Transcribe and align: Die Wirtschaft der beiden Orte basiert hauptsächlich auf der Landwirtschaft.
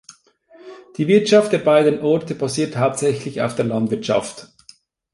Die 0.97 1.07
Wirtschaft 1.07 1.51
der 1.53 1.59
beiden 1.59 2.01
Orte 2.01 2.33
basiert 2.33 2.75
hauptsächlich 2.75 3.43
auf 3.43 3.53
der 3.53 3.65
Landwirtschaft. 3.65 4.47